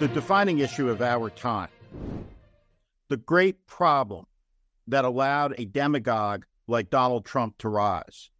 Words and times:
The 0.00 0.08
defining 0.08 0.60
issue 0.60 0.88
of 0.88 1.02
our 1.02 1.28
time. 1.28 1.68
The 3.10 3.18
great 3.18 3.66
problem 3.66 4.24
that 4.86 5.04
allowed 5.04 5.54
a 5.58 5.66
demagogue 5.66 6.46
like 6.66 6.88
Donald 6.88 7.26
Trump 7.26 7.58
to 7.58 7.68
rise 7.68 8.30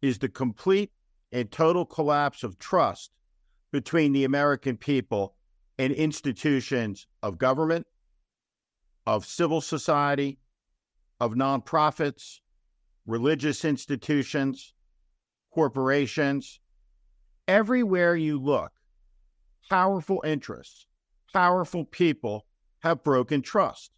is 0.00 0.18
the 0.18 0.30
complete 0.30 0.92
and 1.30 1.50
total 1.50 1.84
collapse 1.84 2.42
of 2.42 2.58
trust 2.58 3.10
between 3.70 4.14
the 4.14 4.24
American 4.24 4.78
people 4.78 5.34
and 5.78 5.92
institutions 5.92 7.06
of 7.22 7.36
government, 7.36 7.86
of 9.06 9.26
civil 9.26 9.60
society, 9.60 10.38
of 11.20 11.34
nonprofits, 11.34 12.38
religious 13.04 13.62
institutions, 13.62 14.72
corporations. 15.52 16.60
Everywhere 17.46 18.16
you 18.16 18.40
look, 18.40 18.72
powerful 19.68 20.22
interests, 20.24 20.86
powerful 21.34 21.84
people 21.84 22.46
have 22.80 23.02
broken 23.02 23.42
trust. 23.42 23.90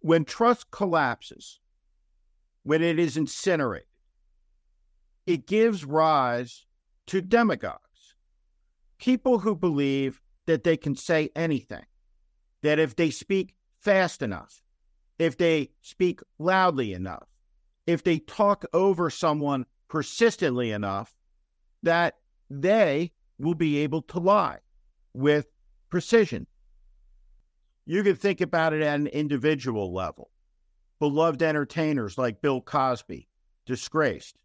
When 0.00 0.24
trust 0.24 0.70
collapses, 0.70 1.60
when 2.64 2.82
it 2.82 2.98
is 2.98 3.16
incinerated, 3.16 3.86
it 5.26 5.46
gives 5.46 5.84
rise 5.84 6.66
to 7.06 7.20
demagogues, 7.22 8.14
people 8.98 9.38
who 9.38 9.54
believe 9.54 10.20
that 10.46 10.64
they 10.64 10.76
can 10.76 10.96
say 10.96 11.30
anything, 11.36 11.84
that 12.62 12.78
if 12.78 12.96
they 12.96 13.10
speak 13.10 13.54
fast 13.80 14.20
enough, 14.20 14.60
if 15.18 15.36
they 15.36 15.70
speak 15.82 16.20
loudly 16.38 16.92
enough, 16.92 17.28
if 17.86 18.02
they 18.02 18.18
talk 18.18 18.64
over 18.72 19.08
someone 19.08 19.66
persistently 19.88 20.72
enough, 20.72 21.14
that 21.84 22.16
they 22.50 23.12
will 23.38 23.54
be 23.54 23.78
able 23.78 24.02
to 24.02 24.18
lie 24.18 24.58
with 25.14 25.46
precision. 25.90 26.46
You 27.86 28.02
can 28.02 28.16
think 28.16 28.40
about 28.40 28.72
it 28.72 28.82
at 28.82 28.98
an 28.98 29.06
individual 29.06 29.94
level. 29.94 30.30
Beloved 30.98 31.40
entertainers 31.40 32.18
like 32.18 32.42
Bill 32.42 32.60
Cosby, 32.60 33.28
disgraced. 33.64 34.36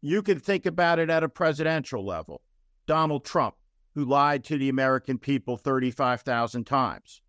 You 0.00 0.22
can 0.22 0.40
think 0.40 0.66
about 0.66 0.98
it 0.98 1.08
at 1.08 1.22
a 1.22 1.28
presidential 1.28 2.04
level. 2.04 2.42
Donald 2.86 3.24
Trump, 3.24 3.54
who 3.94 4.04
lied 4.04 4.42
to 4.44 4.58
the 4.58 4.68
American 4.68 5.18
people 5.18 5.56
35,000 5.56 6.64
times 6.64 7.22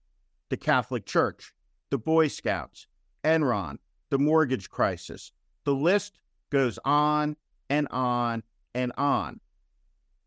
the 0.49 0.57
Catholic 0.57 1.05
Church, 1.05 1.53
the 1.89 1.97
Boy 1.97 2.27
Scouts, 2.27 2.88
Enron, 3.23 3.77
the 4.09 4.19
mortgage 4.19 4.69
crisis. 4.69 5.31
The 5.63 5.73
list 5.73 6.19
goes 6.51 6.79
on 6.85 7.35
and 7.69 7.88
on 7.89 8.43
and 8.73 8.91
on. 8.97 9.39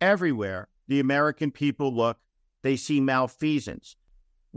Everywhere 0.00 0.68
the 0.86 1.00
American 1.00 1.50
people 1.50 1.94
look, 1.94 2.18
they 2.62 2.76
see 2.76 3.00
malfeasance. 3.00 3.96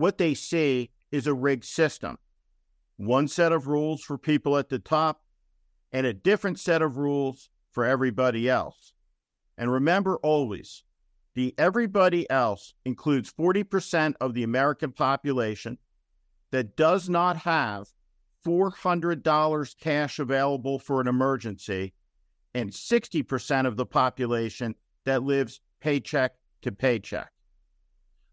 What 0.02 0.18
they 0.18 0.34
see 0.34 0.90
is 1.12 1.28
a 1.28 1.34
rigged 1.36 1.64
system. 1.64 2.18
One 2.98 3.28
set 3.28 3.52
of 3.52 3.68
rules 3.68 4.02
for 4.02 4.18
people 4.18 4.58
at 4.58 4.68
the 4.68 4.80
top 4.80 5.22
and 5.92 6.08
a 6.08 6.14
different 6.14 6.58
set 6.60 6.82
of 6.82 6.98
rules 6.98 7.52
for 7.72 7.86
everybody 7.86 8.50
else. 8.50 8.94
And 9.60 9.72
remember 9.72 10.18
always, 10.24 10.84
the 11.36 11.54
everybody 11.56 12.28
else 12.32 12.74
includes 12.84 13.32
40% 13.32 14.16
of 14.20 14.34
the 14.34 14.42
American 14.42 14.92
population 14.92 15.78
that 16.50 16.76
does 16.76 17.08
not 17.08 17.38
have 17.38 17.88
$400 18.44 19.80
cash 19.80 20.18
available 20.18 20.80
for 20.80 21.00
an 21.00 21.08
emergency 21.08 21.94
and 22.56 22.72
60% 22.72 23.68
of 23.68 23.78
the 23.78 23.86
population 23.86 24.74
that 25.06 25.22
lives 25.22 25.62
paycheck 25.80 26.34
to 26.64 26.72
paycheck. 26.72 27.32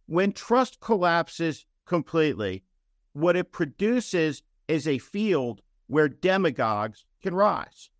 When 0.09 0.33
trust 0.33 0.81
collapses 0.81 1.67
completely, 1.85 2.65
what 3.13 3.37
it 3.37 3.53
produces 3.53 4.43
is 4.67 4.89
a 4.89 4.97
field 4.97 5.61
where 5.87 6.09
demagogues 6.09 7.05
can 7.23 7.35
rise. 7.35 7.91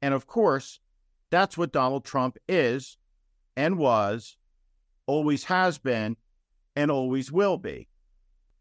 And 0.00 0.14
of 0.14 0.26
course, 0.26 0.80
that's 1.28 1.58
what 1.58 1.72
Donald 1.72 2.06
Trump 2.06 2.38
is 2.48 2.96
and 3.54 3.76
was, 3.76 4.38
always 5.06 5.44
has 5.44 5.76
been, 5.76 6.16
and 6.74 6.90
always 6.90 7.30
will 7.30 7.58
be. 7.58 7.88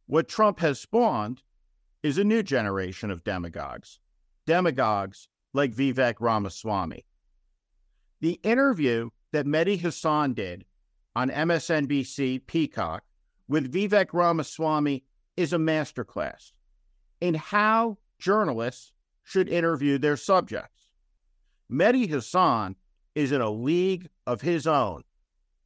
What 0.05 0.27
Trump 0.27 0.59
has 0.59 0.81
spawned 0.81 1.43
is 2.03 2.17
a 2.17 2.25
new 2.25 2.43
generation 2.43 3.09
of 3.09 3.23
demagogues, 3.23 3.99
demagogues 4.45 5.29
like 5.53 5.73
Vivek 5.73 6.15
Ramaswamy. 6.19 7.05
The 8.19 8.41
interview 8.43 9.11
that 9.31 9.45
Mehdi 9.45 9.79
Hasan 9.79 10.33
did 10.33 10.65
on 11.17 11.31
MSNBC 11.31 12.45
Peacock 12.45 13.03
with 13.47 13.73
Vivek 13.73 14.13
Ramaswamy 14.13 15.03
is 15.35 15.51
a 15.51 15.57
masterclass 15.57 16.51
in 17.19 17.33
how 17.33 17.97
journalists 18.19 18.91
should 19.23 19.49
interview 19.49 19.97
their 19.97 20.15
subjects. 20.15 20.91
Mehdi 21.71 22.07
Hasan 22.07 22.75
is 23.15 23.31
in 23.31 23.41
a 23.41 23.49
league 23.49 24.09
of 24.27 24.41
his 24.41 24.67
own 24.67 25.01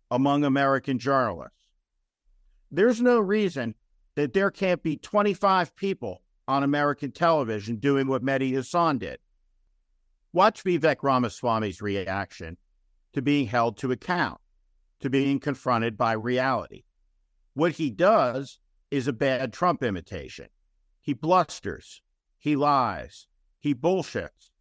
among 0.09 0.45
American 0.45 0.97
journalists. 0.97 1.73
There's 2.72 3.01
no 3.01 3.19
reason 3.19 3.75
that 4.16 4.31
there 4.31 4.51
can't 4.51 4.81
be 4.81 4.95
25 4.95 5.75
people 5.75 6.22
on 6.47 6.63
American 6.63 7.12
television 7.12 7.75
doing 7.75 8.07
what 8.07 8.23
Mehdi 8.23 8.51
Hasan 8.51 9.00
did. 9.00 9.19
Watch 10.31 10.63
Vivek 10.63 11.03
Ramaswamy's 11.03 11.81
reaction 11.81 12.56
to 13.12 13.22
being 13.22 13.47
held 13.47 13.75
to 13.79 13.91
account, 13.91 14.39
to 15.01 15.09
being 15.09 15.39
confronted 15.39 15.97
by 15.97 16.13
reality. 16.13 16.84
What 17.53 17.73
he 17.73 17.89
does 17.89 18.59
is 18.89 19.07
a 19.07 19.13
bad 19.13 19.53
Trump 19.53 19.84
imitation. 19.84 20.47
He 21.01 21.13
blusters, 21.13 22.01
he 22.38 22.56
lies, 22.56 23.28
he 23.59 23.75
bullshits, 23.75 24.51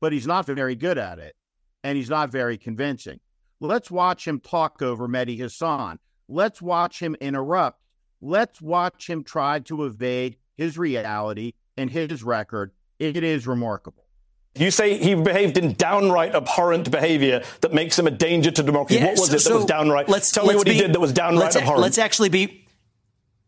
but 0.00 0.12
he's 0.12 0.26
not 0.26 0.46
very 0.46 0.74
good 0.74 0.98
at 0.98 1.18
it 1.18 1.34
and 1.82 1.96
he's 1.96 2.10
not 2.10 2.30
very 2.30 2.58
convincing. 2.58 3.20
Let's 3.60 3.90
watch 3.90 4.26
him 4.26 4.40
talk 4.40 4.82
over 4.82 5.08
Mehdi 5.08 5.36
Hasan. 5.38 5.98
Let's 6.28 6.62
watch 6.62 7.00
him 7.00 7.16
interrupt. 7.20 7.80
Let's 8.20 8.60
watch 8.60 9.08
him 9.08 9.24
try 9.24 9.60
to 9.60 9.84
evade 9.84 10.36
his 10.56 10.76
reality 10.76 11.54
and 11.76 11.90
his 11.90 12.22
record. 12.22 12.72
It 12.98 13.16
is 13.22 13.46
remarkable. 13.46 14.07
You 14.58 14.70
say 14.70 14.98
he 14.98 15.14
behaved 15.14 15.56
in 15.56 15.74
downright 15.74 16.34
abhorrent 16.34 16.90
behavior 16.90 17.42
that 17.60 17.72
makes 17.72 17.98
him 17.98 18.06
a 18.06 18.10
danger 18.10 18.50
to 18.50 18.62
democracy. 18.62 19.00
Yeah, 19.00 19.06
what 19.06 19.18
was 19.18 19.28
so, 19.30 19.36
it 19.36 19.44
that 19.44 19.56
was 19.56 19.64
downright? 19.66 20.08
Let's, 20.08 20.32
Tell 20.32 20.44
let's 20.44 20.54
me 20.54 20.58
what 20.58 20.66
be, 20.66 20.74
he 20.74 20.80
did 20.80 20.92
that 20.92 21.00
was 21.00 21.12
downright 21.12 21.40
let's, 21.40 21.56
abhorrent. 21.56 21.82
Let's 21.82 21.98
actually 21.98 22.28
be 22.28 22.64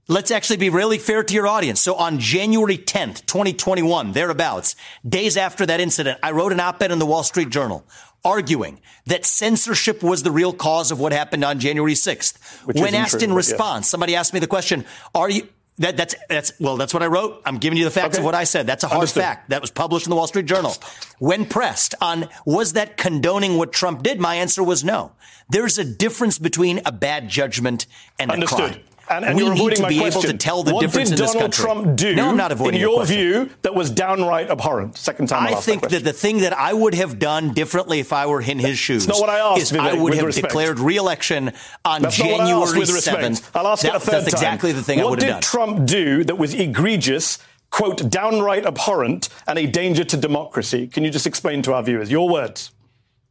Let's 0.08 0.32
actually 0.32 0.56
be 0.56 0.70
really 0.70 0.98
fair 0.98 1.22
to 1.22 1.34
your 1.34 1.46
audience. 1.46 1.80
So 1.80 1.94
on 1.94 2.18
January 2.18 2.76
10th, 2.76 3.26
2021, 3.26 4.10
thereabouts, 4.10 4.74
days 5.08 5.36
after 5.36 5.64
that 5.66 5.78
incident, 5.78 6.18
I 6.20 6.32
wrote 6.32 6.50
an 6.50 6.58
op-ed 6.58 6.90
in 6.90 6.98
the 6.98 7.06
Wall 7.06 7.22
Street 7.22 7.48
Journal 7.48 7.84
arguing 8.24 8.80
that 9.06 9.24
censorship 9.24 10.02
was 10.02 10.24
the 10.24 10.30
real 10.32 10.52
cause 10.52 10.90
of 10.90 10.98
what 10.98 11.12
happened 11.12 11.44
on 11.44 11.60
January 11.60 11.94
6th. 11.94 12.66
Which 12.66 12.76
when 12.78 12.94
asked 12.94 13.20
true, 13.20 13.28
in 13.28 13.32
response, 13.32 13.88
somebody 13.88 14.16
asked 14.16 14.34
me 14.34 14.40
the 14.40 14.48
question, 14.48 14.84
are 15.14 15.30
you, 15.30 15.48
that, 15.80 15.96
that's, 15.96 16.14
that's, 16.28 16.52
well, 16.60 16.76
that's 16.76 16.94
what 16.94 17.02
I 17.02 17.06
wrote. 17.06 17.42
I'm 17.44 17.58
giving 17.58 17.76
you 17.78 17.84
the 17.84 17.90
facts 17.90 18.14
Okay. 18.14 18.18
of 18.18 18.24
what 18.24 18.34
I 18.34 18.44
said. 18.44 18.66
That's 18.66 18.84
a 18.84 18.88
hard 18.88 19.00
Understood. 19.00 19.22
fact. 19.22 19.50
That 19.50 19.60
was 19.60 19.70
published 19.70 20.06
in 20.06 20.10
the 20.10 20.16
Wall 20.16 20.26
Street 20.26 20.46
Journal. 20.46 20.74
When 21.18 21.44
pressed 21.46 21.94
on, 22.00 22.28
was 22.46 22.74
that 22.74 22.96
condoning 22.96 23.56
what 23.58 23.72
Trump 23.72 24.02
did? 24.02 24.20
My 24.20 24.36
answer 24.36 24.62
was 24.62 24.84
no. 24.84 25.12
There's 25.48 25.78
a 25.78 25.84
difference 25.84 26.38
between 26.38 26.80
a 26.86 26.92
bad 26.92 27.28
judgment 27.28 27.86
and 28.18 28.30
a 28.30 28.34
Understood. 28.34 28.72
crime. 28.72 28.80
And, 29.10 29.24
and 29.24 29.36
we 29.36 29.42
you're 29.42 29.52
need 29.52 29.58
avoiding 29.58 29.76
to 29.78 29.82
my 29.82 29.88
be 29.88 29.98
question. 29.98 30.20
able 30.22 30.30
to 30.30 30.38
tell 30.38 30.62
the 30.62 30.72
what 30.72 30.82
difference 30.82 31.10
did 31.10 31.18
in 31.18 31.24
this 31.24 31.32
Donald. 31.32 31.52
Trump 31.52 31.96
do, 31.96 32.14
No, 32.14 32.28
I'm 32.30 32.36
not 32.36 32.52
avoiding 32.52 32.74
in 32.76 32.80
your 32.80 32.98
your 32.98 33.06
view, 33.06 33.50
that 33.62 33.74
was 33.74 33.90
downright 33.90 34.50
abhorrent? 34.50 34.96
Second 34.96 35.26
time 35.28 35.48
I, 35.48 35.56
I 35.56 35.60
think 35.60 35.82
that, 35.82 35.90
that 35.90 36.04
the 36.04 36.12
thing 36.12 36.38
that 36.38 36.56
I 36.56 36.72
would 36.72 36.94
have 36.94 37.18
done 37.18 37.52
differently 37.52 37.98
if 37.98 38.12
I 38.12 38.26
were 38.26 38.40
in 38.40 38.60
his 38.60 38.78
shoes 38.78 39.08
not 39.08 39.18
what 39.20 39.28
I 39.28 39.40
asked, 39.40 39.62
is 39.62 39.72
Vivek, 39.72 39.80
I 39.80 39.94
would 39.94 40.14
have 40.14 40.24
respect. 40.26 40.46
declared 40.48 40.78
re-election 40.78 41.52
on 41.84 42.02
That's 42.02 42.18
what 42.20 42.28
January 42.38 42.80
7th. 42.82 43.50
I'll 43.54 43.66
ask 43.66 43.82
That- 43.82 43.88
it 43.88 43.96
a 43.96 44.00
third 44.00 44.12
That's 44.12 44.30
time. 44.30 44.38
exactly 44.38 44.70
the 44.72 44.82
thing 44.82 44.98
what 45.00 45.06
I 45.06 45.10
would 45.10 45.22
have 45.24 45.40
did. 45.40 45.42
Trump 45.42 45.86
do 45.86 46.22
that 46.24 46.38
was 46.38 46.54
egregious, 46.54 47.38
quote, 47.70 48.08
downright 48.08 48.64
abhorrent, 48.64 49.28
and 49.48 49.58
a 49.58 49.66
danger 49.66 50.04
to 50.04 50.16
democracy? 50.16 50.86
Can 50.86 51.02
you 51.02 51.10
just 51.10 51.26
explain 51.26 51.62
to 51.62 51.74
our 51.74 51.82
viewers 51.82 52.12
your 52.12 52.28
words? 52.28 52.70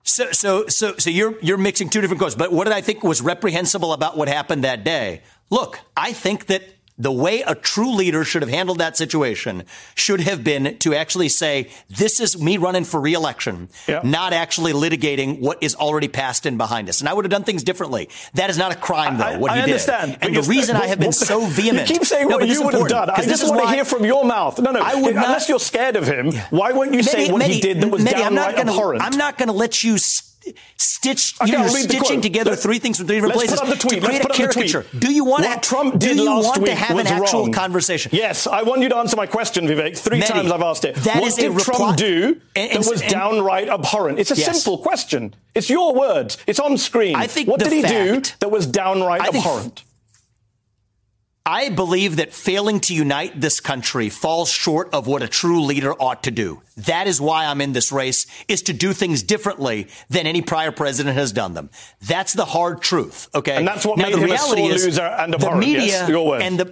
So, 0.04 0.32
so, 0.32 0.66
so, 0.68 0.96
so 0.98 1.10
you're 1.10 1.38
you're 1.42 1.58
mixing 1.58 1.90
two 1.90 2.02
different 2.02 2.20
quotes. 2.20 2.34
But 2.36 2.52
what 2.52 2.64
did 2.64 2.74
I 2.74 2.82
think 2.82 3.04
was 3.04 3.22
reprehensible 3.22 3.94
about 3.94 4.18
what 4.18 4.28
happened 4.28 4.64
that 4.64 4.84
day? 4.84 5.22
Look, 5.50 5.80
I 5.98 6.14
think 6.14 6.48
that 6.48 6.64
the 7.00 7.12
way 7.12 7.42
a 7.42 7.56
true 7.56 7.94
leader 7.96 8.26
should 8.26 8.42
have 8.42 8.52
handled 8.52 8.80
that 8.80 8.98
situation 8.98 9.64
should 9.96 10.20
have 10.20 10.44
been 10.44 10.78
to 10.80 10.94
actually 10.94 11.30
say, 11.30 11.70
this 11.88 12.20
is 12.20 12.40
me 12.40 12.58
running 12.58 12.84
for 12.84 13.00
reelection, 13.00 13.70
yeah. 13.88 14.02
not 14.04 14.34
actually 14.34 14.74
litigating 14.74 15.40
what 15.40 15.64
is 15.64 15.76
already 15.76 16.10
passed 16.10 16.46
and 16.46 16.58
behind 16.58 16.90
us. 16.90 17.00
And 17.00 17.08
I 17.08 17.14
would 17.14 17.24
have 17.24 17.32
done 17.32 17.46
things 17.46 17.64
differently. 17.64 18.10
That 18.34 18.50
is 18.50 18.58
not 18.58 18.74
a 18.74 18.76
crime, 18.76 19.18
though, 19.18 19.24
I, 19.24 19.38
what 19.38 19.52
I 19.52 19.56
he 19.56 19.62
understand, 19.64 20.20
did. 20.20 20.24
And 20.24 20.36
the 20.36 20.42
reason 20.50 20.76
I 20.76 20.88
have 20.88 21.00
been 21.00 21.14
so 21.14 21.46
vehement. 21.46 21.90
You 21.90 21.96
keep 21.96 22.06
saying 22.06 22.28
no, 22.28 22.38
what 22.38 22.48
you 22.48 22.64
would 22.64 22.74
have 22.74 22.90
done. 22.90 23.10
I 23.10 23.24
just 23.24 23.48
want 23.50 23.62
to 23.62 23.74
hear 23.74 23.86
from 23.86 24.04
your 24.04 24.26
mouth. 24.26 24.60
No, 24.60 24.72
no. 24.72 24.82
I 24.82 24.96
would 24.96 25.16
unless 25.16 25.44
not, 25.44 25.50
you're 25.50 25.60
scared 25.60 25.96
of 25.96 26.06
him, 26.06 26.34
why 26.50 26.74
won't 26.74 26.94
you 26.94 27.02
say 27.02 27.32
what 27.32 27.42
he 27.44 27.62
did 27.62 27.80
that 27.80 27.90
was 27.90 28.04
downright 28.04 28.26
I'm 28.26 28.36
not 28.36 28.56
gonna, 28.58 28.72
abhorrent? 28.72 29.04
I'm 29.04 29.18
not 29.18 29.38
going 29.38 29.48
to 29.48 29.54
let 29.54 29.86
you 29.86 29.98
stitch, 30.78 31.36
okay, 31.42 31.52
you're 31.52 31.68
stitching 31.70 32.22
together 32.22 32.52
Let, 32.52 32.60
three 32.60 32.80
things 32.80 32.98
from 32.98 33.08
three 33.08 33.18
different 33.18 33.36
places 33.36 33.60
to 33.60 33.88
create 33.88 34.04
Let's 34.04 34.26
a 34.26 34.30
caricature. 34.30 34.86
Do 34.98 35.14
you 35.14 35.26
want 35.26 35.46
what 35.46 35.64
to, 35.64 35.70
Trump 35.70 36.00
did 36.00 36.18
do 36.18 36.24
you 36.24 36.30
want 36.30 36.66
to 36.66 36.76
have 36.76 36.98
an 36.98 37.08
actual 37.08 37.42
wrong. 37.42 37.52
conversation? 37.52 38.12
Yes, 38.14 38.48
I 38.48 38.64
want 38.64 38.82
you 38.82 38.90
to 38.90 38.98
answer 38.98 39.16
my 39.16 39.26
question, 39.26 39.66
Vivek. 39.66 39.98
Three 39.98 40.22
Mehdi, 40.22 40.28
times 40.28 40.52
I've 40.52 40.62
asked 40.62 40.86
it. 40.86 40.98
What 40.98 41.36
did 41.36 41.58
Trump 41.60 41.98
do 41.98 42.42
and, 42.56 42.72
and, 42.72 42.84
that 42.84 42.90
was 42.90 43.02
and, 43.02 43.12
downright 43.12 43.70
abhorrent? 43.70 44.20
It's 44.20 44.32
a 44.32 44.36
yes. 44.36 44.62
simple 44.62 44.78
question. 44.80 45.36
It's 45.56 45.70
your 45.70 45.94
words. 45.94 46.38
It's 46.48 46.60
on 46.60 46.78
screen. 46.78 47.16
I 47.16 47.28
think 47.28 47.48
what 47.48 47.60
did 47.60 47.72
he 47.72 47.82
fact, 47.82 47.94
do 47.94 48.36
that 48.40 48.50
was 48.50 48.66
downright 48.66 49.22
abhorrent? 49.22 49.84
I 51.50 51.70
believe 51.70 52.18
that 52.18 52.32
failing 52.32 52.80
to 52.82 52.94
unite 52.94 53.42
this 53.42 53.60
country 53.60 54.10
falls 54.10 54.52
short 54.52 54.94
of 54.94 55.08
what 55.08 55.24
a 55.24 55.28
true 55.28 55.64
leader 55.64 55.94
ought 55.94 56.22
to 56.24 56.32
do. 56.32 56.62
That 56.78 57.08
is 57.08 57.20
why 57.20 57.46
I'm 57.48 57.60
in 57.60 57.74
this 57.74 57.92
race, 57.92 58.28
is 58.48 58.62
to 58.64 58.74
do 58.74 58.94
things 58.94 59.24
differently 59.24 59.88
than 60.12 60.28
any 60.28 60.44
prior 60.44 60.72
president 60.72 61.18
has 61.18 61.32
done 61.32 61.56
them. 61.56 61.72
That's 62.02 62.34
the 62.34 62.46
hard 62.46 62.84
truth, 62.84 63.30
okay? 63.34 63.56
And 63.56 63.68
that's 63.68 63.84
what 63.84 63.98
now, 63.98 64.04
made 64.04 64.14
the 64.14 64.20
him 64.20 64.26
reality 64.26 64.62
a 64.62 64.66
sore 64.66 64.76
is, 64.76 64.86
loser 64.86 65.02
and 65.02 65.34
the 65.34 65.56
media 65.56 66.08
yes, 66.08 66.42
and 66.44 66.60
the 66.60 66.72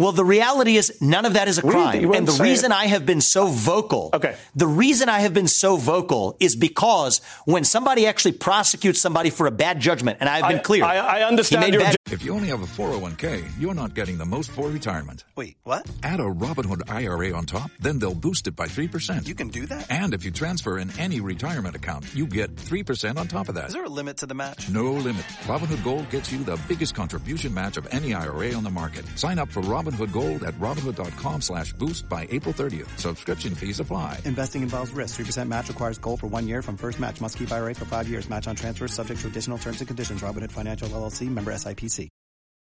well, 0.00 0.12
the 0.12 0.24
reality 0.24 0.78
is 0.78 1.00
none 1.02 1.26
of 1.26 1.34
that 1.34 1.46
is 1.46 1.58
a 1.58 1.62
crime. 1.62 2.00
Really? 2.00 2.16
And 2.16 2.26
the 2.26 2.42
reason 2.42 2.72
it. 2.72 2.74
I 2.74 2.86
have 2.86 3.04
been 3.04 3.20
so 3.20 3.46
vocal, 3.48 4.08
okay. 4.14 4.34
the 4.54 4.66
reason 4.66 5.10
I 5.10 5.20
have 5.20 5.34
been 5.34 5.46
so 5.46 5.76
vocal 5.76 6.38
is 6.40 6.56
because 6.56 7.20
when 7.44 7.64
somebody 7.64 8.06
actually 8.06 8.32
prosecutes 8.32 8.98
somebody 8.98 9.28
for 9.28 9.46
a 9.46 9.50
bad 9.50 9.78
judgment, 9.78 10.16
and 10.20 10.28
I've 10.28 10.48
been 10.48 10.60
I, 10.60 10.62
clear. 10.62 10.84
I, 10.84 10.96
I 10.96 11.22
understand 11.24 11.74
your 11.74 11.82
bad- 11.82 11.96
If 12.10 12.24
you 12.24 12.32
only 12.32 12.48
have 12.48 12.62
a 12.62 12.66
401k, 12.66 13.60
you're 13.60 13.74
not 13.74 13.92
getting 13.94 14.16
the 14.16 14.24
most 14.24 14.50
for 14.50 14.68
retirement. 14.68 15.24
Wait, 15.36 15.58
what? 15.64 15.86
Add 16.02 16.20
a 16.20 16.24
Robinhood 16.24 16.90
IRA 16.90 17.32
on 17.32 17.44
top, 17.44 17.70
then 17.78 17.98
they'll 17.98 18.14
boost 18.14 18.46
it 18.46 18.56
by 18.56 18.66
3%. 18.66 19.28
You 19.28 19.34
can 19.34 19.48
do 19.48 19.66
that? 19.66 19.90
And 19.90 20.14
if 20.14 20.24
you 20.24 20.30
transfer 20.30 20.78
in 20.78 20.90
any 20.98 21.20
retirement 21.20 21.76
account, 21.76 22.06
you 22.14 22.26
get 22.26 22.56
3% 22.56 23.18
on 23.18 23.28
top 23.28 23.50
of 23.50 23.54
that. 23.56 23.66
Is 23.66 23.74
there 23.74 23.84
a 23.84 23.88
limit 23.88 24.16
to 24.18 24.26
the 24.26 24.34
match? 24.34 24.70
No 24.70 24.92
limit. 24.92 25.24
Robinhood 25.44 25.84
Gold 25.84 26.08
gets 26.08 26.32
you 26.32 26.42
the 26.42 26.58
biggest 26.68 26.94
contribution 26.94 27.52
match 27.52 27.76
of 27.76 27.86
any 27.92 28.14
IRA 28.14 28.54
on 28.54 28.64
the 28.64 28.70
market. 28.70 29.04
Sign 29.16 29.38
up 29.38 29.50
for 29.50 29.60
Robinhood 29.60 29.89
Gold 29.90 30.42
at 30.42 30.54
Robinhood 30.54 30.80
Robinhood.com 30.80 31.40
slash 31.40 31.72
boost 31.74 32.08
by 32.08 32.26
April 32.30 32.54
30th. 32.54 32.98
Subscription 32.98 33.54
fees 33.54 33.80
apply. 33.80 34.20
Investing 34.24 34.62
involves 34.62 34.92
risk. 34.92 35.20
3% 35.20 35.48
match 35.48 35.68
requires 35.68 35.98
gold 35.98 36.20
for 36.20 36.26
one 36.26 36.48
year 36.48 36.62
from 36.62 36.76
first 36.76 36.98
match. 36.98 37.20
Must 37.20 37.38
keep 37.38 37.50
IRA 37.50 37.74
for 37.74 37.84
five 37.84 38.08
years. 38.08 38.28
Match 38.28 38.48
on 38.48 38.56
transfers 38.56 38.92
subject 38.92 39.20
to 39.20 39.28
additional 39.28 39.58
terms 39.58 39.80
and 39.80 39.88
conditions. 39.88 40.20
Robinhood 40.22 40.50
Financial 40.50 40.88
LLC 40.88 41.28
member 41.28 41.52
SIPC. 41.52 42.08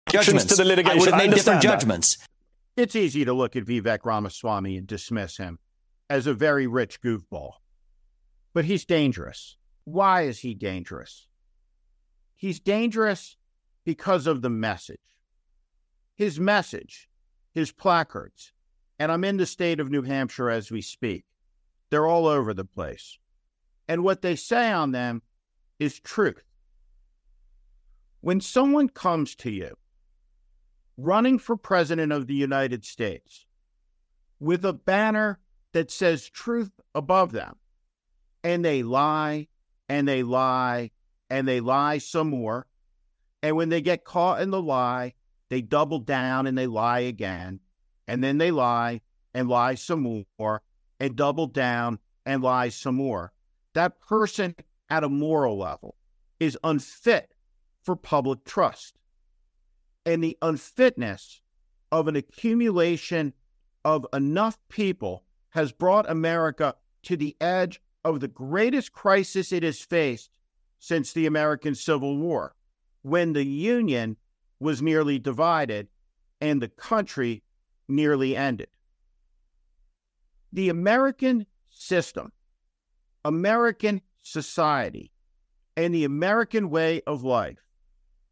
Judgments. 0.09 0.45
To 0.45 0.56
the 0.56 0.65
litigation. 0.65 0.97
I 0.97 1.00
would 1.00 1.09
have 1.09 1.18
made 1.18 1.33
different 1.33 1.62
that. 1.62 1.69
judgments. 1.69 2.18
It's 2.75 2.95
easy 2.95 3.25
to 3.25 3.33
look 3.33 3.56
at 3.56 3.65
Vivek 3.65 4.00
Ramaswamy 4.06 4.77
and 4.77 4.88
dismiss 4.88 5.38
him 5.38 5.59
as 6.09 6.27
a 6.27 6.33
very 6.33 6.68
rich 6.68 7.01
goofball. 7.01 7.53
But 8.53 8.65
he's 8.65 8.85
dangerous. 8.85 9.57
Why 9.83 10.23
is 10.23 10.39
he 10.39 10.53
dangerous? 10.53 11.27
He's 12.35 12.59
dangerous 12.59 13.35
because 13.83 14.27
of 14.27 14.41
the 14.41 14.50
message. 14.50 15.00
His 16.15 16.39
message 16.39 17.09
his 17.57 17.71
placards. 17.71 18.54
And 19.00 19.12
I'm 19.12 19.24
in 19.24 19.38
the 19.38 19.48
state 19.48 19.80
of 19.80 19.89
New 19.89 20.04
Hampshire 20.04 20.51
as 20.51 20.69
we 20.69 20.83
speak. 20.83 21.25
They're 21.89 22.06
all 22.06 22.27
over 22.27 22.54
the 22.54 22.65
place. 22.65 23.18
And 23.88 24.04
what 24.04 24.21
they 24.21 24.36
say 24.36 24.71
on 24.71 24.92
them 24.92 25.24
is 25.80 26.00
truth. 26.00 26.44
When 28.21 28.42
someone 28.42 28.89
comes 28.89 29.36
to 29.38 29.50
you 29.50 29.75
running 30.98 31.39
for 31.39 31.57
president 31.57 32.12
of 32.12 32.27
the 32.27 32.36
United 32.36 32.86
States 32.86 33.48
with 34.39 34.63
a 34.63 34.74
banner 34.74 35.39
that 35.71 35.89
says 35.89 36.30
truth 36.30 36.80
above 36.94 37.31
them, 37.31 37.56
and 38.44 38.63
they 38.63 38.83
lie 38.83 39.48
and 39.89 40.07
they 40.07 40.21
lie 40.21 40.92
and 41.31 41.48
they 41.48 41.59
lie 41.59 41.98
some 41.98 42.30
more, 42.30 42.68
and 43.42 43.56
when 43.56 43.69
they 43.69 43.81
get 43.81 44.04
caught 44.04 44.42
in 44.42 44.51
the 44.51 44.62
lie, 44.62 45.15
they 45.49 45.61
double 45.61 45.99
down 45.99 46.47
and 46.47 46.57
they 46.57 46.67
lie 46.67 46.99
again, 46.99 47.59
and 48.07 48.23
then 48.23 48.38
they 48.38 48.51
lie 48.51 49.01
and 49.33 49.47
lie 49.47 49.75
some 49.75 50.25
more 50.39 50.61
and 50.99 51.15
double 51.15 51.47
down 51.47 51.99
and 52.25 52.44
lie 52.44 52.69
some 52.69 52.95
more. 52.95 53.31
That 53.73 53.99
person 53.99 54.55
at 54.89 55.03
a 55.03 55.09
moral 55.09 55.57
level 55.57 55.95
is 56.39 56.57
unfit 56.63 57.33
for 57.81 57.95
public 57.95 58.44
trust. 58.44 58.97
And 60.05 60.23
the 60.23 60.38
unfitness 60.41 61.41
of 61.91 62.07
an 62.07 62.15
accumulation 62.15 63.33
of 63.85 64.05
enough 64.13 64.57
people 64.69 65.23
has 65.51 65.71
brought 65.71 66.09
America 66.09 66.75
to 67.03 67.15
the 67.15 67.35
edge 67.39 67.81
of 68.03 68.19
the 68.19 68.27
greatest 68.27 68.91
crisis 68.91 69.51
it 69.51 69.63
has 69.63 69.79
faced 69.79 70.31
since 70.79 71.13
the 71.13 71.25
American 71.25 71.75
Civil 71.75 72.17
War, 72.17 72.55
when 73.01 73.33
the 73.33 73.45
Union 73.45 74.17
was 74.59 74.81
nearly 74.81 75.19
divided 75.19 75.88
and 76.42 76.62
the 76.62 76.68
country 76.68 77.44
nearly 77.88 78.36
ended. 78.36 78.69
The 80.51 80.69
American 80.69 81.45
system, 81.69 82.31
American 83.25 84.01
society, 84.21 85.12
and 85.75 85.94
the 85.94 86.04
American 86.04 86.69
way 86.69 87.01
of 87.06 87.24
life 87.24 87.68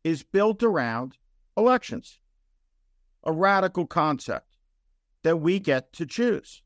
is 0.03 0.23
built 0.23 0.63
around 0.63 1.17
elections, 1.57 2.19
a 3.23 3.31
radical 3.31 3.85
concept 3.85 4.57
that 5.23 5.37
we 5.37 5.59
get 5.59 5.93
to 5.93 6.05
choose. 6.05 6.61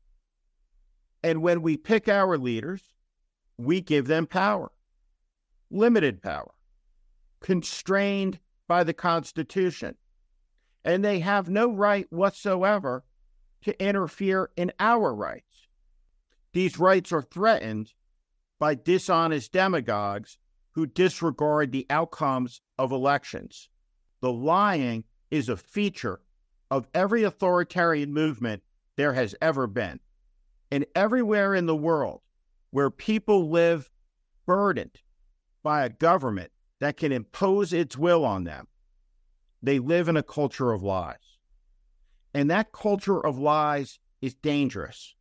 And 1.22 1.42
when 1.42 1.62
we 1.62 1.76
pick 1.76 2.08
our 2.08 2.38
leaders, 2.38 2.82
we 3.58 3.80
give 3.80 4.06
them 4.06 4.26
power, 4.26 4.72
limited 5.70 6.22
power, 6.22 6.52
constrained 7.40 8.38
by 8.70 8.84
the 8.84 8.94
Constitution. 8.94 9.96
And 10.84 11.04
they 11.04 11.18
have 11.18 11.50
no 11.50 11.72
right 11.72 12.06
whatsoever 12.10 13.02
to 13.62 13.84
interfere 13.84 14.50
in 14.56 14.70
our 14.78 15.12
rights. 15.12 15.66
These 16.52 16.78
rights 16.78 17.10
are 17.10 17.20
threatened 17.20 17.92
by 18.60 18.76
dishonest 18.76 19.50
demagogues 19.50 20.38
who 20.76 20.86
disregard 20.86 21.72
the 21.72 21.84
outcomes 21.90 22.60
of 22.78 22.92
elections. 22.92 23.68
The 24.20 24.30
lying 24.30 25.02
is 25.32 25.48
a 25.48 25.56
feature 25.56 26.20
of 26.70 26.86
every 26.94 27.24
authoritarian 27.24 28.12
movement 28.12 28.62
there 28.94 29.14
has 29.14 29.34
ever 29.42 29.66
been. 29.66 29.98
And 30.70 30.86
everywhere 30.94 31.56
in 31.56 31.66
the 31.66 31.74
world 31.74 32.20
where 32.70 32.88
people 32.88 33.50
live 33.50 33.90
burdened 34.46 35.00
by 35.64 35.84
a 35.84 35.88
government 35.88 36.52
that 36.80 36.96
can 36.96 37.12
impose 37.12 37.72
its 37.72 37.96
will 37.96 38.24
on 38.24 38.44
them. 38.44 38.66
They 39.62 39.78
live 39.78 40.08
in 40.08 40.16
a 40.16 40.22
culture 40.22 40.72
of 40.72 40.82
lies. 40.82 41.38
And 42.32 42.50
that 42.50 42.72
culture 42.72 43.24
of 43.24 43.38
lies 43.38 43.98
is 44.22 44.34
dangerous 44.34 45.14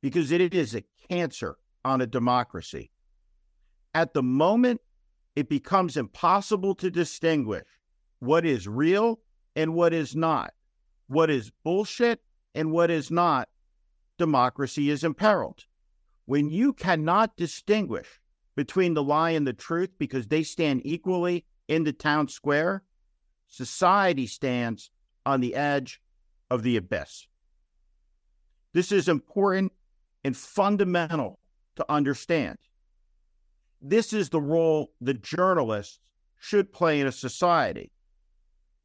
because 0.00 0.32
it 0.32 0.54
is 0.54 0.74
a 0.74 0.84
cancer 1.10 1.56
on 1.84 2.00
a 2.00 2.06
democracy. 2.06 2.90
At 3.94 4.14
the 4.14 4.22
moment, 4.22 4.80
it 5.36 5.48
becomes 5.48 5.96
impossible 5.96 6.74
to 6.76 6.90
distinguish 6.90 7.66
what 8.20 8.44
is 8.44 8.66
real 8.66 9.20
and 9.54 9.74
what 9.74 9.92
is 9.92 10.14
not, 10.16 10.52
what 11.08 11.30
is 11.30 11.52
bullshit 11.64 12.20
and 12.54 12.72
what 12.72 12.90
is 12.90 13.10
not. 13.10 13.48
Democracy 14.18 14.90
is 14.90 15.04
imperiled. 15.04 15.64
When 16.26 16.50
you 16.50 16.72
cannot 16.72 17.36
distinguish 17.36 18.17
between 18.58 18.94
the 18.94 19.04
lie 19.04 19.30
and 19.30 19.46
the 19.46 19.52
truth 19.52 19.90
because 20.00 20.26
they 20.26 20.42
stand 20.42 20.82
equally 20.84 21.46
in 21.68 21.84
the 21.84 21.92
town 21.92 22.26
square, 22.26 22.82
society 23.46 24.26
stands 24.26 24.90
on 25.24 25.40
the 25.40 25.54
edge 25.54 26.00
of 26.50 26.64
the 26.64 26.76
abyss. 26.76 27.28
This 28.72 28.90
is 28.90 29.08
important 29.08 29.70
and 30.24 30.36
fundamental 30.36 31.38
to 31.76 31.86
understand. 31.88 32.58
This 33.80 34.12
is 34.12 34.28
the 34.28 34.40
role 34.40 34.90
the 35.00 35.14
journalists 35.14 36.00
should 36.36 36.72
play 36.72 37.00
in 37.00 37.06
a 37.06 37.12
society. 37.12 37.92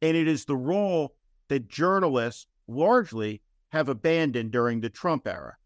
And 0.00 0.16
it 0.16 0.28
is 0.28 0.44
the 0.44 0.56
role 0.56 1.16
that 1.48 1.66
journalists 1.66 2.46
largely 2.68 3.42
have 3.70 3.88
abandoned 3.88 4.52
during 4.52 4.82
the 4.82 4.88
Trump 4.88 5.26
era. 5.26 5.56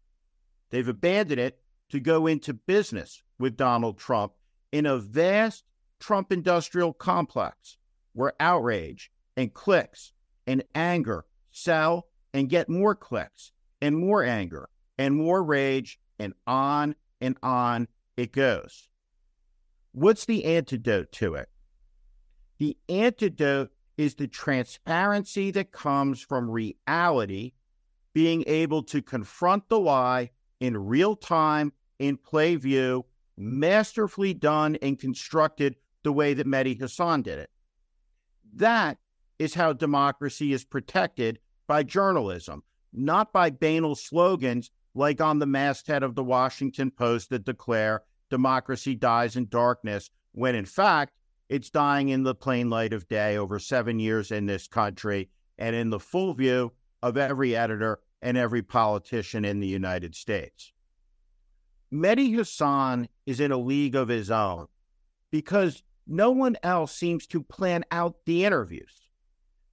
They've 0.71 0.87
abandoned 0.87 1.39
it 1.39 1.59
to 1.89 1.99
go 1.99 2.25
into 2.25 2.55
business 2.55 3.21
with 3.39 3.57
Donald 3.57 3.97
Trump 3.97 4.33
in 4.71 4.85
a 4.85 4.97
vast 4.97 5.63
Trump 5.99 6.31
industrial 6.31 6.93
complex 6.93 7.77
where 8.13 8.33
outrage 8.39 9.11
and 9.35 9.53
clicks 9.53 10.13
and 10.45 10.63
anger 10.75 11.25
sell 11.49 12.07
and 12.33 12.49
get 12.49 12.69
more 12.69 12.95
clicks 12.95 13.51
and 13.81 13.97
more 13.97 14.23
anger 14.23 14.69
and 14.97 15.15
more 15.15 15.43
rage 15.43 15.99
and 16.19 16.33
on 16.45 16.95
and 17.21 17.37
on 17.41 17.87
it 18.17 18.31
goes. 18.31 18.89
What's 19.91 20.25
the 20.25 20.45
antidote 20.45 21.11
to 21.13 21.35
it? 21.35 21.49
The 22.57 22.77
antidote 22.87 23.71
is 23.97 24.15
the 24.15 24.27
transparency 24.27 25.51
that 25.51 25.71
comes 25.71 26.21
from 26.21 26.49
reality, 26.49 27.53
being 28.13 28.43
able 28.47 28.83
to 28.83 29.01
confront 29.01 29.67
the 29.69 29.79
lie 29.79 30.31
in 30.59 30.77
real 30.77 31.15
time, 31.15 31.73
in 31.97 32.17
play 32.17 32.55
view, 32.55 33.05
masterfully 33.39 34.33
done 34.33 34.75
and 34.81 34.99
constructed 34.99 35.77
the 36.03 36.11
way 36.11 36.33
that 36.33 36.45
Mehdi 36.45 36.79
Hasan 36.79 37.21
did 37.21 37.39
it. 37.39 37.49
That 38.53 38.97
is 39.39 39.53
how 39.53 39.73
democracy 39.73 40.51
is 40.51 40.65
protected 40.65 41.39
by 41.65 41.83
journalism, 41.83 42.63
not 42.91 43.31
by 43.31 43.49
banal 43.49 43.95
slogans 43.95 44.69
like 44.93 45.21
on 45.21 45.39
the 45.39 45.45
masthead 45.45 46.03
of 46.03 46.15
the 46.15 46.23
Washington 46.23 46.91
Post 46.91 47.29
that 47.29 47.45
declare 47.45 48.03
democracy 48.29 48.95
dies 48.95 49.35
in 49.35 49.47
darkness, 49.47 50.09
when 50.33 50.55
in 50.55 50.65
fact, 50.65 51.13
it's 51.47 51.69
dying 51.69 52.09
in 52.09 52.23
the 52.23 52.35
plain 52.35 52.69
light 52.69 52.93
of 52.93 53.07
day 53.07 53.37
over 53.37 53.57
seven 53.57 53.99
years 53.99 54.31
in 54.31 54.45
this 54.45 54.67
country 54.67 55.29
and 55.57 55.75
in 55.75 55.89
the 55.89 55.99
full 55.99 56.33
view 56.33 56.71
of 57.01 57.17
every 57.17 57.55
editor 57.55 57.99
and 58.21 58.37
every 58.37 58.61
politician 58.61 59.45
in 59.45 59.59
the 59.59 59.67
United 59.67 60.13
States. 60.13 60.73
Mehdi 61.91 62.35
Hasan 62.35 63.09
is 63.25 63.39
in 63.39 63.51
a 63.51 63.57
league 63.57 63.95
of 63.95 64.07
his 64.07 64.29
own 64.29 64.67
because 65.31 65.83
no 66.05 66.31
one 66.31 66.55
else 66.63 66.93
seems 66.93 67.25
to 67.27 67.41
plan 67.41 67.83
out 67.91 68.15
the 68.25 68.45
interviews, 68.45 69.09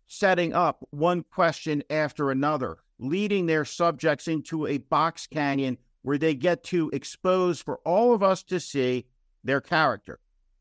setting 0.07 0.55
up 0.55 0.87
one 0.91 1.23
question 1.23 1.83
after 1.91 2.31
another, 2.31 2.79
leading 2.99 3.47
their 3.47 3.65
subjects 3.65 4.29
into 4.29 4.67
a 4.67 4.79
box 4.79 5.27
canyon 5.27 5.77
where 6.03 6.19
they 6.19 6.35
get 6.35 6.63
to 6.63 6.91
expose 6.93 7.61
for 7.61 7.81
all 7.85 8.15
of 8.15 8.23
us 8.23 8.43
to 8.45 8.61
see 8.61 9.05
their 9.45 9.61
character. 9.61 10.19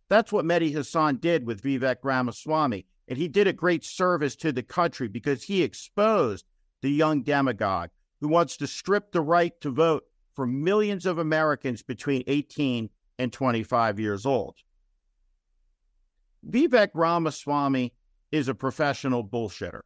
That's 0.09 0.31
what 0.31 0.45
Mehdi 0.45 0.73
Hasan 0.73 1.17
did 1.17 1.45
with 1.45 1.61
Vivek 1.61 1.97
Ramaswamy. 2.03 2.85
And 3.07 3.17
he 3.17 3.27
did 3.27 3.47
a 3.47 3.53
great 3.53 3.83
service 3.85 4.35
to 4.37 4.51
the 4.51 4.63
country 4.63 5.07
because 5.07 5.43
he 5.43 5.63
exposed 5.63 6.45
the 6.81 6.89
young 6.89 7.21
demagogue 7.21 7.91
who 8.19 8.27
wants 8.27 8.57
to 8.57 8.67
strip 8.67 9.11
the 9.11 9.21
right 9.21 9.59
to 9.61 9.69
vote 9.69 10.05
for 10.35 10.45
millions 10.45 11.05
of 11.05 11.17
Americans 11.17 11.81
between 11.81 12.23
18 12.27 12.89
and 13.17 13.31
25 13.31 13.99
years 13.99 14.25
old. 14.25 14.55
Vivek 16.47 16.89
Ramaswamy 16.93 17.93
is 18.31 18.47
a 18.47 18.55
professional 18.55 19.25
bullshitter. 19.25 19.81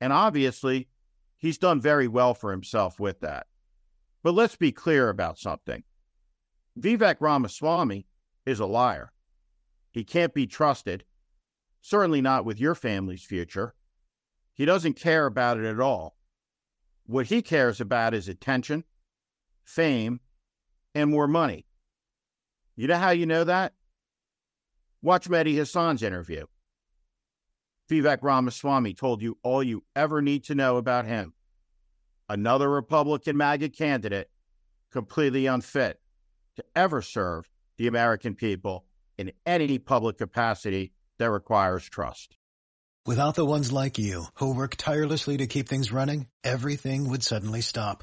And 0.00 0.12
obviously, 0.12 0.88
he's 1.38 1.58
done 1.58 1.80
very 1.80 2.08
well 2.08 2.34
for 2.34 2.50
himself 2.50 2.98
with 3.00 3.20
that. 3.20 3.46
But 4.22 4.34
let's 4.34 4.56
be 4.56 4.72
clear 4.72 5.08
about 5.08 5.38
something 5.38 5.82
Vivek 6.78 7.16
Ramaswamy 7.20 8.06
is 8.46 8.60
a 8.60 8.66
liar. 8.66 9.12
He 9.92 10.04
can't 10.04 10.34
be 10.34 10.46
trusted, 10.46 11.04
certainly 11.80 12.20
not 12.20 12.44
with 12.44 12.60
your 12.60 12.74
family's 12.74 13.24
future. 13.24 13.74
He 14.54 14.64
doesn't 14.64 14.94
care 14.94 15.26
about 15.26 15.58
it 15.58 15.64
at 15.64 15.80
all. 15.80 16.16
What 17.06 17.26
he 17.26 17.42
cares 17.42 17.80
about 17.80 18.14
is 18.14 18.28
attention, 18.28 18.84
fame, 19.64 20.20
and 20.94 21.10
more 21.10 21.26
money. 21.26 21.66
You 22.76 22.88
know 22.88 22.96
how 22.96 23.10
you 23.10 23.26
know 23.26 23.44
that? 23.44 23.72
Watch 25.02 25.28
Mehdi 25.28 25.54
Hasan's 25.56 26.02
interview. 26.02 26.46
Vivek 27.90 28.18
Ramaswamy 28.22 28.94
told 28.94 29.22
you 29.22 29.36
all 29.42 29.62
you 29.62 29.84
ever 29.94 30.22
need 30.22 30.44
to 30.44 30.54
know 30.54 30.76
about 30.76 31.04
him. 31.04 31.34
Another 32.28 32.70
Republican 32.70 33.36
MAGA 33.36 33.68
candidate, 33.68 34.30
completely 34.90 35.46
unfit 35.46 36.00
to 36.56 36.64
ever 36.74 37.02
serve 37.02 37.48
the 37.76 37.86
American 37.86 38.34
people 38.34 38.86
in 39.18 39.32
any 39.44 39.78
public 39.78 40.16
capacity 40.16 40.92
that 41.18 41.30
requires 41.30 41.88
trust. 41.88 42.36
Without 43.06 43.34
the 43.34 43.44
ones 43.44 43.70
like 43.70 43.98
you, 43.98 44.24
who 44.36 44.54
work 44.54 44.76
tirelessly 44.76 45.36
to 45.36 45.46
keep 45.46 45.68
things 45.68 45.92
running, 45.92 46.26
everything 46.42 47.10
would 47.10 47.22
suddenly 47.22 47.60
stop. 47.60 48.02